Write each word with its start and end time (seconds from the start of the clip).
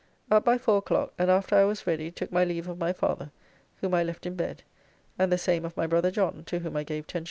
Up 0.31 0.43
by 0.43 0.57
four 0.57 0.79
o'clock, 0.79 1.13
and 1.19 1.29
after 1.29 1.53
I 1.55 1.63
was 1.63 1.85
ready, 1.85 2.09
took 2.09 2.31
my 2.31 2.43
leave 2.43 2.67
of 2.67 2.79
my 2.79 2.91
father, 2.91 3.29
whom 3.81 3.93
I 3.93 4.03
left 4.03 4.25
in 4.25 4.35
bed, 4.35 4.63
and 5.19 5.31
the 5.31 5.37
same 5.37 5.63
of 5.63 5.77
my 5.77 5.85
brother 5.85 6.09
John, 6.09 6.43
to 6.47 6.57
whom 6.57 6.75
I 6.75 6.81
gave 6.81 7.05
10s. 7.05 7.19